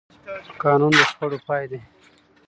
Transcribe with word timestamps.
قانون 0.63 0.91
د 0.97 0.99
شخړو 1.09 1.37
پای 1.47 1.63
دی 1.71 1.79